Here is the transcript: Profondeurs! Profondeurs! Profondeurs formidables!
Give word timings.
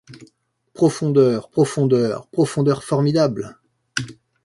Profondeurs! 0.73 1.51
Profondeurs! 1.51 2.25
Profondeurs 2.31 2.83
formidables! 2.83 3.53